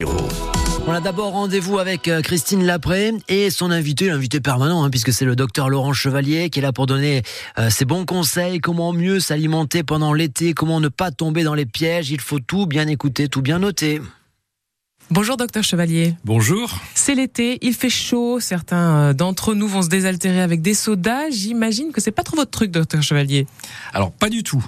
[0.00, 5.12] On a d'abord rendez-vous avec euh, Christine Lapré et son invité, l'invité permanent, hein, puisque
[5.12, 7.24] c'est le docteur Laurent Chevalier qui est là pour donner
[7.58, 11.66] euh, ses bons conseils, comment mieux s'alimenter pendant l'été, comment ne pas tomber dans les
[11.66, 12.12] pièges.
[12.12, 14.00] Il faut tout bien écouter, tout bien noter.
[15.10, 16.14] Bonjour docteur Chevalier.
[16.26, 16.70] Bonjour.
[16.94, 21.30] C'est l'été, il fait chaud, certains euh, d'entre nous vont se désaltérer avec des sodas.
[21.30, 23.46] J'imagine que c'est pas trop votre truc docteur Chevalier.
[23.94, 24.62] Alors pas du tout.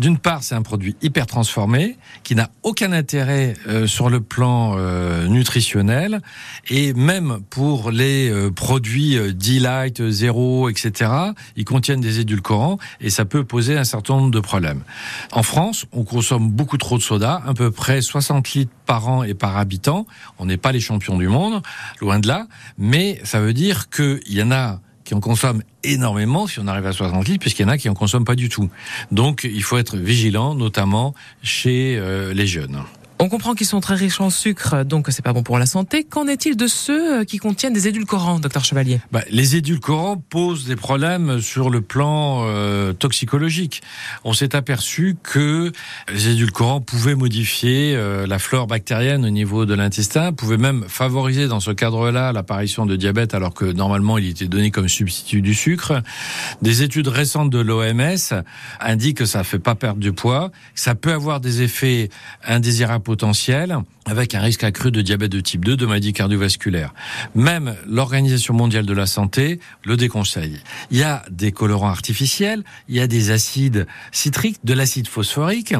[0.00, 4.74] D'une part, c'est un produit hyper transformé qui n'a aucun intérêt euh, sur le plan
[4.76, 6.20] euh, nutritionnel
[6.68, 11.12] et même pour les euh, produits euh, D-Light, zéro, etc.
[11.54, 14.82] Ils contiennent des édulcorants et ça peut poser un certain nombre de problèmes.
[15.30, 19.22] En France, on consomme beaucoup trop de soda, à peu près 60 litres par an
[19.22, 20.06] et par habitant.
[20.38, 21.62] On n'est pas les champions du monde,
[22.00, 22.46] loin de là,
[22.78, 26.86] mais ça veut dire qu'il y en a qui en consomment énormément si on arrive
[26.86, 28.70] à 60 litres, puisqu'il y en a qui en consomment pas du tout.
[29.12, 32.82] Donc il faut être vigilant, notamment chez euh, les jeunes.
[33.20, 36.02] On comprend qu'ils sont très riches en sucre, donc c'est pas bon pour la santé.
[36.02, 39.00] Qu'en est-il de ceux euh, qui contiennent des édulcorants, docteur Chevalier?
[39.12, 43.82] Bah, Les édulcorants posent des problèmes sur le plan euh, toxicologique.
[44.24, 45.70] On s'est aperçu que
[46.12, 51.46] les édulcorants pouvaient modifier euh, la flore bactérienne au niveau de l'intestin, pouvaient même favoriser
[51.46, 55.54] dans ce cadre-là l'apparition de diabète alors que normalement il était donné comme substitut du
[55.54, 56.02] sucre.
[56.62, 58.42] Des études récentes de l'OMS
[58.80, 62.10] indiquent que ça fait pas perdre du poids, que ça peut avoir des effets
[62.44, 66.92] indésirables potentiel avec un risque accru de diabète de type 2, de maladie cardiovasculaire.
[67.34, 70.58] Même l'Organisation mondiale de la santé le déconseille.
[70.90, 75.74] Il y a des colorants artificiels, il y a des acides citriques, de l'acide phosphorique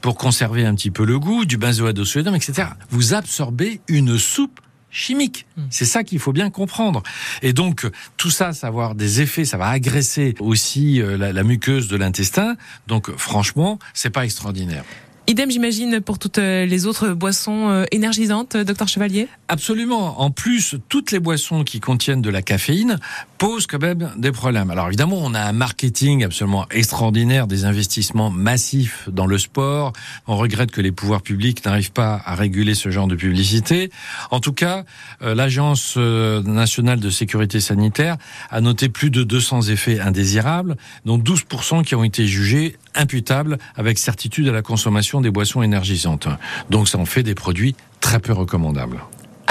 [0.00, 2.68] pour conserver un petit peu le goût, du benzoate de sodium, etc.
[2.90, 5.46] Vous absorbez une soupe chimique.
[5.70, 7.02] C'est ça qu'il faut bien comprendre.
[7.42, 11.32] Et donc, tout ça, ça va avoir des effets, ça va agresser aussi euh, la,
[11.32, 12.56] la muqueuse de l'intestin.
[12.86, 14.84] Donc, franchement, c'est pas extraordinaire.
[15.30, 19.28] Idem, j'imagine, pour toutes euh, les autres boissons euh, énergisantes, docteur Chevalier?
[19.46, 20.20] Absolument.
[20.20, 22.98] En plus, toutes les boissons qui contiennent de la caféine
[23.40, 24.70] posent quand même des problèmes.
[24.70, 29.94] Alors évidemment, on a un marketing absolument extraordinaire, des investissements massifs dans le sport.
[30.26, 33.90] On regrette que les pouvoirs publics n'arrivent pas à réguler ce genre de publicité.
[34.30, 34.84] En tout cas,
[35.22, 38.18] euh, l'Agence nationale de sécurité sanitaire
[38.50, 40.76] a noté plus de 200 effets indésirables,
[41.06, 46.28] dont 12% qui ont été jugés imputables avec certitude à la consommation des boissons énergisantes.
[46.68, 49.00] Donc ça en fait des produits très peu recommandables.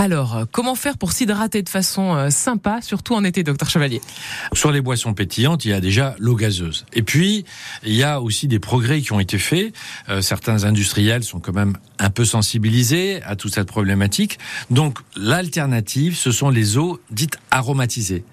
[0.02, 4.00] Alors, comment faire pour s'hydrater de façon euh, sympa, surtout en été, docteur Chevalier?
[4.54, 6.86] Sur les boissons pétillantes, il y a déjà l'eau gazeuse.
[6.94, 7.44] Et puis,
[7.84, 9.74] il y a aussi des progrès qui ont été faits.
[10.08, 14.40] Euh, certains industriels sont quand même un peu sensibilisés à toute cette problématique.
[14.70, 18.24] Donc, l'alternative, ce sont les eaux dites aromatisées.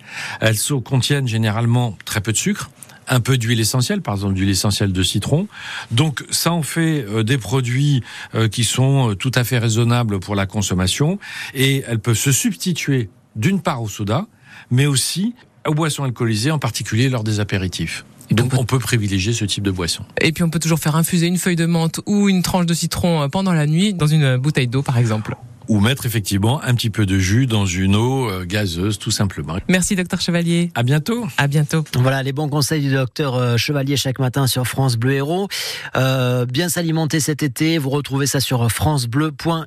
[0.40, 2.70] Elles contiennent généralement très peu de sucre,
[3.08, 5.48] un peu d'huile essentielle, par exemple d'huile essentielle de citron.
[5.90, 8.02] Donc ça en fait euh, des produits
[8.34, 11.18] euh, qui sont euh, tout à fait raisonnables pour la consommation
[11.54, 14.26] et elles peuvent se substituer d'une part au soda,
[14.70, 15.34] mais aussi
[15.66, 18.04] aux boissons alcoolisées, en particulier lors des apéritifs.
[18.30, 20.04] Donc on peut privilégier ce type de boisson.
[20.20, 22.74] Et puis on peut toujours faire infuser une feuille de menthe ou une tranche de
[22.74, 25.36] citron pendant la nuit dans une bouteille d'eau par exemple
[25.68, 29.56] ou mettre effectivement un petit peu de jus dans une eau euh, gazeuse, tout simplement.
[29.68, 30.70] Merci, docteur Chevalier.
[30.74, 31.26] À bientôt.
[31.38, 31.84] À bientôt.
[31.94, 35.48] Voilà les bons conseils du docteur euh, Chevalier chaque matin sur France Bleu Héros.
[35.96, 39.66] Euh, bien s'alimenter cet été, vous retrouvez ça sur francebleu.fr.